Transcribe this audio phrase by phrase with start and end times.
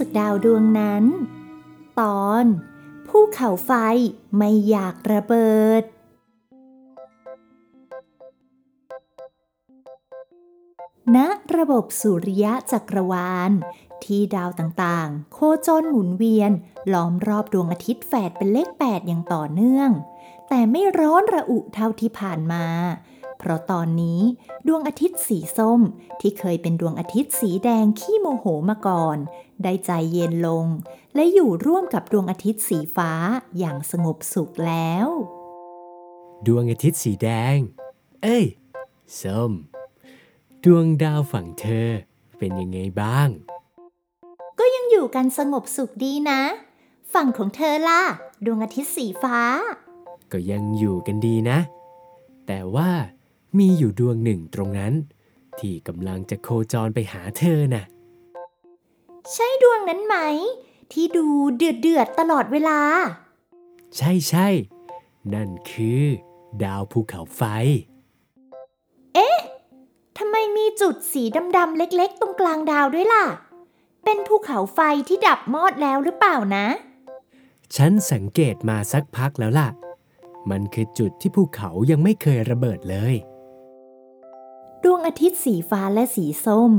[0.00, 1.04] จากดาวดวงนั้น
[2.00, 2.44] ตอน
[3.08, 3.72] ภูเขาไฟ
[4.36, 5.82] ไม่อยากระเบิด
[11.16, 11.18] ณ
[11.56, 13.50] ระบบสุริยะจักรวาล
[14.04, 16.50] ที่ดาวต่างๆ โคจรหมุนเวียน
[16.92, 19.90] ล้อมรอบดวงอาทิตย์แฝดเป็นเลข 8 อย่างต่อเนื่อง
[20.48, 22.64] แต่ไม่ร้อนระอุเท่าที่ผ่านมา
[23.40, 24.20] เพราะตอนนี้
[24.66, 25.80] ดวงอาทิตย์สีส้ม
[26.20, 29.18] ที่เคยเป็นดวงอาทิตย์สีแดงขี้โมโหมาก่อน
[29.62, 30.66] ได้ใจเย็นลง
[31.14, 33.12] และอยู่ร่วมกับดวงอาทิตย์สีฟ้า
[33.58, 35.06] อย่างสงบสุขแล้ว
[36.46, 37.56] ดวงอาทิตย์สีแดง
[38.22, 38.44] เอ้ย
[39.20, 39.52] ส้ม
[40.64, 41.88] ดวงดาวฝั่งเธอ
[42.38, 43.28] เป็นยังไงบ้าง
[44.58, 46.42] ก็ยังอยู่กันสงบสุขดีนะ
[47.14, 48.02] ฝั่งของเธอล่ะ
[48.44, 49.40] ดวงอาทิตย์สีฟ้า
[50.32, 51.58] ก็ยังอยู่กันดีนะ
[52.46, 52.90] แต่ว่า
[53.58, 54.92] มีอยู่ดวงหนึ่งตรงนั้น
[55.58, 57.84] ที่กำลังจะโคจรไปหาเธอน่ะ
[59.32, 60.16] ใช่ดวงนั้นไหม
[60.92, 61.26] ที่ดู
[61.56, 62.80] เดือดเดือดๆตลอดเวลา
[63.96, 64.48] ใช่ใช่
[65.34, 66.02] นั่นคือ
[66.64, 67.42] ดาวภูเขาไฟ
[70.18, 71.22] ทำไมมีจุดสี
[71.56, 73.24] ดำๆเล็กๆ ตรงกลางดาวด้วยล่ะ
[74.04, 76.66] เป็นภูเขาไฟที่ดับมอดแล้วหรือเปล่านะ
[77.76, 79.68] ฉันสังเกตมาสักพักแล้วล่ะ
[80.50, 83.14] มันคือจุดที่ภูเขายังไม่เคยระเบิดเลย
[84.84, 86.72] ดวงอาทิตย์สีฟ้าและสีส้ม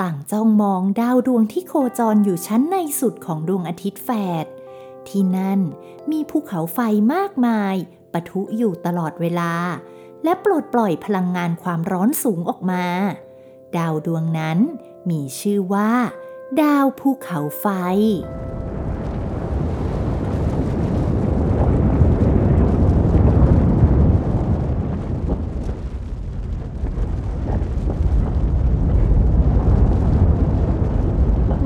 [0.00, 4.10] ต่างจ้องมองดาวดวงที่โคจรอยู่ชั้นในสุดของดวงอาทิตย์แฝ
[4.44, 4.46] ด
[5.08, 5.60] ที่นั่น
[6.10, 6.78] มีภูเขาไฟ
[7.14, 7.74] มากมาย
[8.12, 9.52] ปะทุอยู่ตลอดเวลา
[10.24, 12.84] และปลดปล่อยพลังงานความร้อนสูงออกมา
[13.76, 14.58] ดาวดวงนั้น
[15.10, 15.92] มีชื่อว่า
[16.62, 17.66] ดาวภูเขาไฟ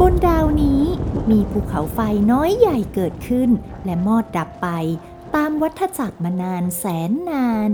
[0.00, 0.82] บนดาวนี้
[1.30, 1.98] มีภูเขาไฟ
[2.32, 3.50] น้อยใหญ่เกิดขึ้น
[3.84, 4.68] และมอดดับไป
[5.34, 7.70] ตามวัฏจักรมานานแสนนาน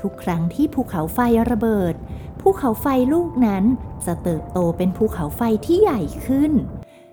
[0.00, 1.18] ทุกครั้งที่ภูเขาไฟ
[1.50, 1.94] ระเบิด
[2.40, 3.64] ภูเขาไฟลูกนั้น
[4.06, 6.52] จะเติบโตเป็นภูเขาไฟที่ใหญ่ขึ้น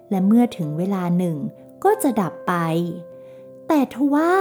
[0.09, 1.37] และเมื่อถึงเวลาหนึ่ง
[1.83, 2.53] ก็จะดับไป
[3.67, 4.33] แต่ทว่า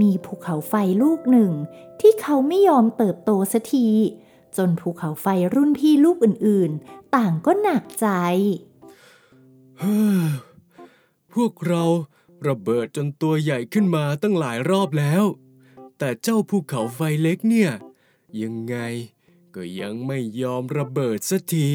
[0.00, 1.52] มีภูเขาไฟลูกหนึ่ง
[2.00, 3.88] ที่เขาไม่ยอมเติบโตสักที
[4.56, 8.08] จนภูเขาไฟรุ่นพี่ลูกอื่นๆ ต่างก็หนักใจ
[11.34, 11.84] พวกเรา
[12.48, 15.24] ระเบิดจนตัวใหญ่ขึ้นมาตั้งหลายรอบแล้ว
[15.98, 17.70] แต่เจ้าภูเขาไฟเล็กเนี่ย
[18.42, 18.76] ยังไง
[19.54, 21.70] ก็ยังไม่ยอมระเบิดสักที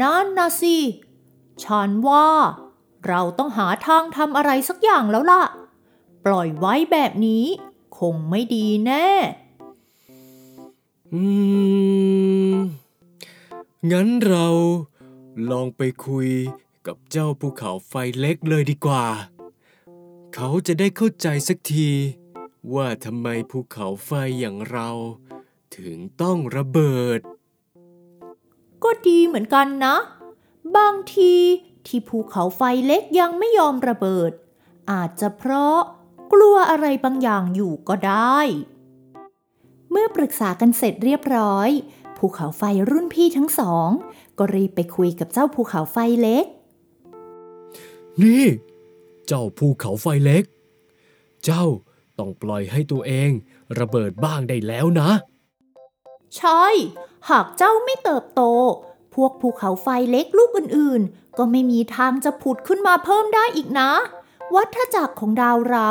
[0.00, 0.76] นั่นนะสิ
[1.64, 2.28] ฉันว่า
[3.06, 5.42] เราต้องหาทางทำอะไรสักอย่างแล้วล่ะ
[6.24, 7.44] ปล่อยไว้แบบนี้
[7.98, 9.08] คงไม่ดีแน่
[11.12, 11.22] อื
[12.54, 12.56] ม
[13.92, 14.46] งั้นเรา
[15.50, 16.28] ลองไปคุย
[16.86, 19.06] กับเจ้าภูเขาไฟเล็กเลยดีกว่า
[20.34, 21.90] เขาจะได้เข้าใจสักที
[22.74, 24.90] ว่าทำไมภูเขาไฟอย่างเรา
[25.76, 27.20] ถึงต้องระเบิด
[28.84, 29.96] ก็ดีเหมือนกันนะ
[30.76, 31.34] บางที
[31.86, 34.32] ที่ภูเขาไฟเล็กยังไม่ยอมระเบิด
[34.90, 35.78] อาจจะเพราะ
[36.32, 38.38] กลัวอะไรบางอย่างอยู่ก็ได้
[39.90, 41.70] เมื่อปรึกษากันเสร็จเรียบร้อย
[42.16, 43.88] ภูเขาไฟรุ่นพี่ทั้งสอง
[44.38, 46.46] ก็รีบไปคุยกับเจ้าภูเขาไฟเล็ก
[48.22, 48.44] นี่
[49.26, 50.44] เจ้าภูเขาไฟเล็ก
[51.44, 51.64] เจ้า
[52.18, 53.30] ต้องปล่อยให้ตัวเอง
[53.78, 55.10] ระเบิดบ้างได้แล้วนะ
[56.36, 56.64] ใช่
[57.30, 58.42] หากเจ้าไม่เติบโต
[59.14, 63.90] พวกภูเขาไฟเล็กลูกอื่นๆ ก็ไม่มีทางจะผุดขึ้นมาเพิ่มได้อีกนะ
[64.54, 65.90] วัฏจักรของดาวเรา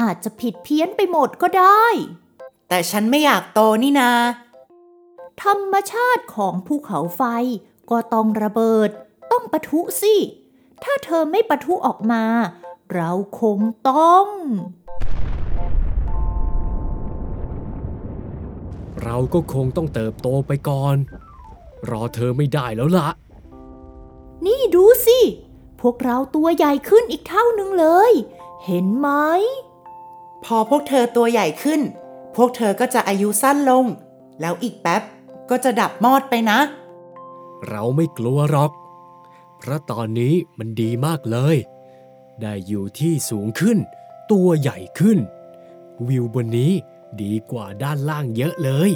[0.00, 1.86] อาจจะผิดเพี้ยนไปหมดก็ได้
[2.68, 4.12] แต่ฉันไม่อยากโตนี่นา
[5.42, 7.22] ธรรมชาติของภูเขาไฟ
[7.90, 8.90] ก็ต้องระเบิด
[9.32, 10.14] ต้องปะทุสิ
[10.84, 12.24] ถ้าเธอไม่ปะทุออกมา
[12.94, 13.10] เรา
[13.40, 14.26] คงต้อง
[19.02, 20.96] เราก็คงต้องเติบโตไปก่อน
[21.90, 23.08] รอเธอไม่ได้แล้วละ
[24.46, 25.18] นี่ดูสิ
[25.80, 28.12] พวกเราตัวใหญ่ขึ้นอีกเท่านึงเลย
[28.64, 29.08] เห็นไหม
[30.44, 31.80] พอพวกเธอตัวใหญ่ขึ้น
[32.36, 33.84] พวกเธอก็จะอายุสั้นลง
[34.40, 35.02] แล้วอีกแป๊บ
[35.50, 36.58] ก็จะดับมอดไปนะ
[37.68, 38.70] เราไม่กลัวหรอก
[39.64, 41.56] เพราะตอนนี้มันดีมากเลย
[42.40, 43.78] ได้อยู่ที่สูงขึ้น
[44.32, 45.18] ตัวใหญ่ขึ้น
[46.08, 46.72] วิวบนนี้
[47.22, 48.90] ดีกว่าด้านล่างเยอะเลย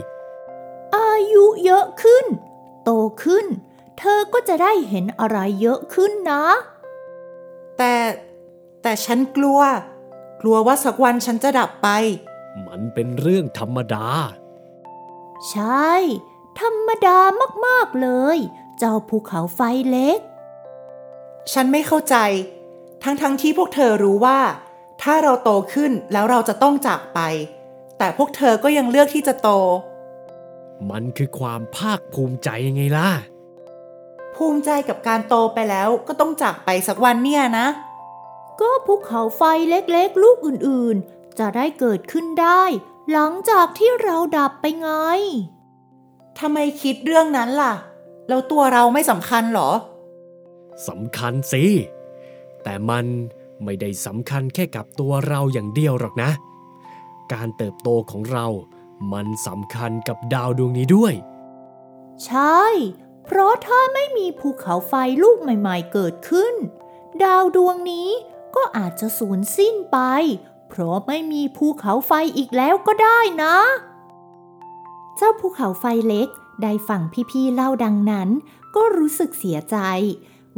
[0.97, 2.25] อายุเยอะขึ้น
[2.85, 2.91] โต
[3.23, 3.47] ขึ้น
[3.99, 6.45] เธอก็จะได้เห็นอะไรเยอะขึ้นนะ
[7.77, 7.95] แต่
[8.83, 9.61] แต่ฉันกลัว
[10.41, 11.89] กลัวว่าสักวันฉันจะดับไป
[12.67, 14.07] มันเป็นเรื่องธรรมดา
[15.51, 15.93] ใช่
[16.61, 17.19] ธรรมดา
[17.67, 18.39] มาก ๆ เลย
[18.79, 19.61] เจ้าภูเขาไฟ
[19.91, 20.21] เล็ก
[21.53, 22.17] ฉันไม่เข้าใจ
[23.03, 24.41] ทั้งๆทที่พวกเธอรู้ว่า
[25.03, 27.21] ถ้าเราโตขึ้นแล้วเราจะต้องจากไป
[27.99, 29.51] แต่พวกเธอก็ยังเลือกที่จะโต
[30.91, 33.11] มันคือความภาคภูมิใจยังไงล่ะ
[34.35, 37.67] ภูมิใจกับการโตไปแล้วก็ต้องจากไปสักวันเนี่ยนะ
[38.61, 42.63] ก็ภูเขาไฟเล็กๆ ลูกอื่นๆ จะได้เกิดขึ้นได้
[43.13, 44.91] หลังจากที่เราดับไปไง
[46.39, 47.75] ทำไมคิดเรื่องนั้นล่ะ
[48.29, 49.71] แล้วตัวเราไม่สำคัญเหรอ
[50.89, 51.65] สำคัญสิ
[52.63, 53.07] แต่มัน
[53.65, 56.31] ไม่ได้สำคัญแค่กับตัวเราอย่างเดียวหรอกนะ
[57.33, 58.47] การเติบโตของเรา
[59.13, 61.15] มันสำคัญกับดาวดวงนี้ด้วย
[62.27, 62.63] ใช่
[63.25, 64.93] เพราะถ้าไม่มีภูเขาไฟ
[65.23, 66.55] ลูกใหม่ๆเกิดขึ้น
[67.25, 68.09] ดาวดวงนี้
[68.57, 69.99] ก็อาจจะสูญสิ้นไป
[70.69, 73.57] เพราะไม่มีภูเขาไฟอีกแล้วก็ได้นะ
[75.17, 76.29] เจ้าภูเขาไฟเล็ก
[76.63, 78.29] ได้ฟังพี่ๆเล่าดังนั้น
[78.77, 79.77] ก็รู้สึกเสียใจ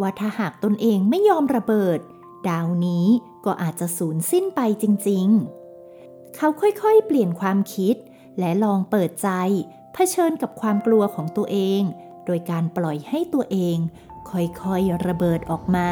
[0.01, 1.99] ว่าถ้าหากตนเองไม่ยอมระเบิด
[2.49, 3.07] ดาวนี้
[3.45, 5.27] ก็อาจจะสูญสิ้นไปจริง
[5.81, 7.97] ๆ เขาค่อยๆ เปลี่ยนความคิด
[8.39, 9.29] และลองเปิดใจ
[9.93, 11.83] เผชิญกับความกลัวของตัวเอง
[12.27, 13.77] โดยการปล่อยให้ตัวเอง
[14.31, 15.91] ค่อยๆ ระเบิดออกมา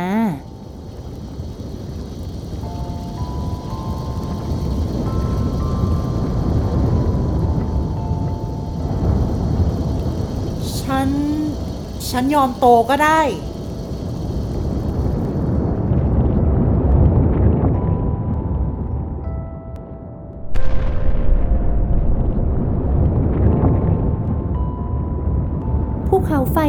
[10.80, 11.10] ฉัน
[12.10, 13.20] ฉันยอมโตก็ได้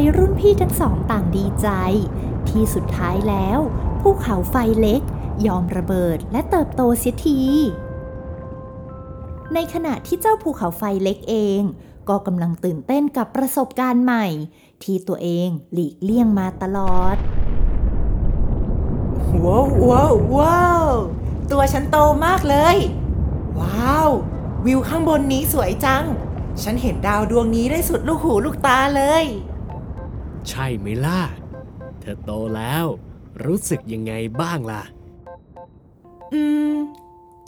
[0.00, 1.68] ฟรุ่นพี่ทั้งสองต่างดีใจ
[2.48, 3.58] ที่สุดท้ายแล้ว
[4.00, 5.02] ภูเขาไฟเล็ก
[5.46, 7.42] ยอมระเบิดและเติบโตเสียที
[9.54, 11.60] ในขณะที่เจ้าภูเขาไฟเล็กเอง
[12.08, 14.26] ก็กำลังตื่นเต้นกับประสบการณ์ใหม่
[14.82, 17.16] ที่ตัวเองหลีกเลี่ยงมาตลอด
[19.44, 20.88] ว้าวว้าวว้าว
[21.50, 21.96] ตัวฉันโต
[22.26, 22.76] มากเลย
[23.58, 24.10] ว้าว
[24.66, 26.04] วิวข้างบนนี้สวยจัง
[26.62, 29.26] ฉันเห็นดาวดวงนี้ได้สุดลูกหูลูกตาเลย
[30.48, 31.20] ใช่ไหมล่ะ
[32.00, 32.86] เธอโตแล้ว
[33.44, 34.82] รู้สึกยังไงบ้างล่ะ
[36.32, 36.42] อื
[36.72, 36.74] ม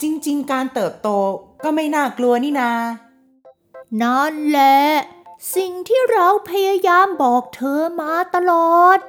[0.01, 1.09] จริง ๆ การเติบโต
[1.63, 2.71] ก็ไม่น่ากลัวนี่นา
[4.01, 4.79] นั่นแหละ
[5.55, 8.99] สิ่งที่เราพยายามบอกเธอมาตลอด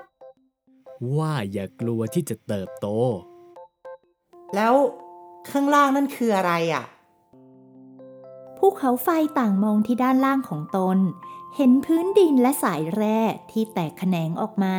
[1.17, 2.87] ว่าอย่ากลัวที่จะเติบโต
[4.55, 4.75] แล้ว
[5.51, 6.85] ข้างล่างนั่นคืออะไรอะ
[8.65, 10.99] ภูเขาไฟต่างมองที่ด้านล่างของตน
[11.57, 13.21] เห็นพื้นดินและสายแร่
[13.51, 14.77] ที่แตกแขนงออกมา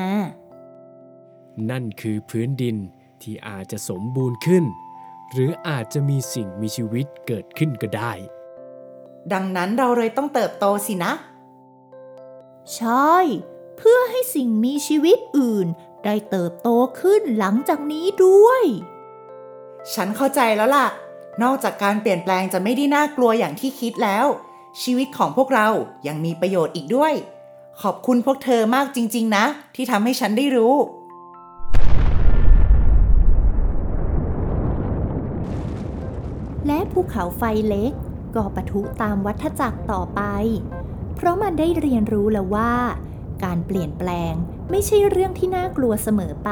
[1.70, 2.78] นั่นคือพื้นดิน
[3.22, 4.64] ที่อาจจะสมบูรณ์ขึ้น
[5.32, 8.12] หรืออาจจะมีสิ่งมีชีวิตเกิดขึ้นก็ได้
[9.34, 11.14] ดังนั้นเราเลยต้องเติบโตสินะ
[12.76, 13.16] ใช่
[13.78, 15.68] เพื่อให้สิ่งมีชีวิตอื่น
[16.04, 16.70] ได้เติบโต
[17.02, 18.64] ขึ้นหลังจากนี้ด้วย
[19.94, 20.88] ฉันเข้าใจแล้วล่ะ
[21.42, 24.26] นอกจากการเปลี่ยนแปลงจะไม่ได้น่ากลัวอย่างที่คิดแล้ว
[24.82, 25.68] ชีวิตของพวกเรา
[26.08, 27.14] ยังมีประโยชน์อีกด้วย
[27.82, 29.46] ขอบคุณพวกเธอมากจริง ๆ นะ
[29.76, 30.76] ที่ทำให้ฉันได้รู้
[36.68, 37.94] และภูเขาไฟเล็ก
[38.36, 40.22] ก็ปะทุตามวัฏจักรต่อไป
[41.16, 42.74] เพราะมันได้เรียนรู้แล้วว่า
[43.44, 44.34] การเปลี่ยนแปลง
[44.70, 46.52] ไม่ใช่เรื่องที่น่ากลัวเสมอไป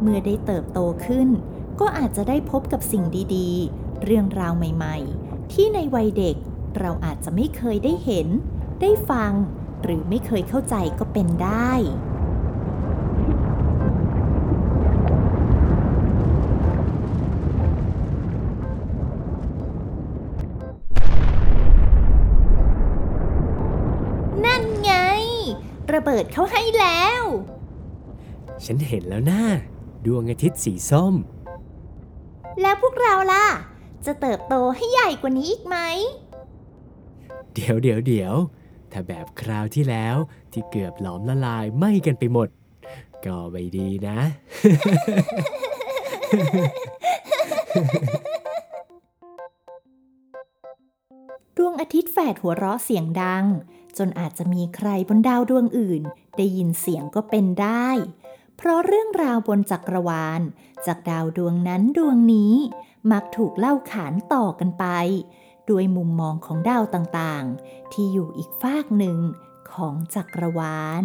[0.00, 1.28] เมื่อได้เติบโตขึ้น
[1.82, 3.04] ก็อาจจะได้พบกับสิ่ง
[3.36, 6.36] ดีๆ เรื่องราวใหม่ๆ ที่ในวัยเด็ก
[6.78, 8.28] เราอาจจะไม่เคยได้เห็น
[8.80, 9.32] ได้ฟัง
[9.82, 11.72] หรือไม่เคยเข้าใจก็เป็นได้
[24.44, 24.92] นั่นไง
[25.92, 27.22] ระเบิดเขาให้แล้ว
[28.64, 29.42] ฉันเห็นแล้วนะ
[30.04, 31.16] ดวงอาทิตย์สีส้ม
[32.60, 33.46] แล้วพวกเราล่ะ
[34.06, 35.76] จะเติบโตให้ใหญ่กว่านี้อีกไหม
[37.54, 38.34] เดี๋ยวเดี๋ยวเดี๋ยว
[38.92, 40.16] ถ้าแบบคราวที่แล้ว
[40.52, 42.48] ที่เกือบหลอมละลายไหม้กันไปหมด
[43.24, 44.18] ก็ไม่ดีนะ
[51.56, 53.44] ดวงอาทิตย์แฝดหัวเราะเสียงดัง
[53.98, 56.02] จนอาจจะมีใครบนดาวดวงอื่น
[56.36, 57.88] ได้ยินเสียงก็เป็นได้
[58.64, 60.40] เพราะเรื่องราวบนจักรวาล
[60.86, 62.54] จากดาวดวงนั้นดวงนี้
[63.12, 64.86] มักถูกเล่าขานต่อกันไป
[65.70, 69.18] ด้วยมุมมองของดาวต่างๆ ที่อยู่อีกฟากหนึ่ง
[69.72, 71.04] ของจักรวาล